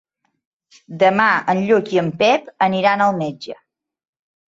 Demà 1.03 1.27
en 1.55 1.63
Lluc 1.69 1.93
i 1.99 2.03
en 2.07 2.11
Pep 2.25 2.53
aniran 2.71 3.09
al 3.11 3.25
metge. 3.25 3.63